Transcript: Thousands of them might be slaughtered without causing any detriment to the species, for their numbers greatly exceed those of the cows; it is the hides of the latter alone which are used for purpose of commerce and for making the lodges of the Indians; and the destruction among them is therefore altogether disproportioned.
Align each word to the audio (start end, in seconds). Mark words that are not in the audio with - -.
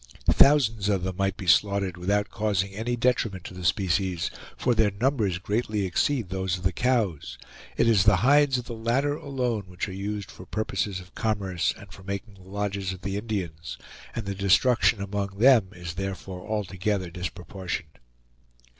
Thousands 0.31 0.89
of 0.89 1.03
them 1.03 1.15
might 1.17 1.37
be 1.37 1.45
slaughtered 1.45 1.95
without 1.95 2.31
causing 2.31 2.73
any 2.73 2.95
detriment 2.95 3.43
to 3.43 3.53
the 3.53 3.63
species, 3.63 4.31
for 4.57 4.73
their 4.73 4.89
numbers 4.89 5.37
greatly 5.37 5.85
exceed 5.85 6.29
those 6.29 6.57
of 6.57 6.63
the 6.63 6.71
cows; 6.71 7.37
it 7.77 7.87
is 7.87 8.03
the 8.03 8.15
hides 8.25 8.57
of 8.57 8.65
the 8.65 8.73
latter 8.73 9.15
alone 9.15 9.65
which 9.67 9.87
are 9.87 9.91
used 9.93 10.31
for 10.31 10.47
purpose 10.47 10.87
of 10.87 11.13
commerce 11.13 11.71
and 11.77 11.91
for 11.91 12.01
making 12.01 12.33
the 12.33 12.41
lodges 12.49 12.91
of 12.93 13.01
the 13.03 13.15
Indians; 13.15 13.77
and 14.15 14.25
the 14.25 14.33
destruction 14.33 15.01
among 15.03 15.37
them 15.37 15.67
is 15.71 15.93
therefore 15.93 16.49
altogether 16.49 17.11
disproportioned. 17.11 17.99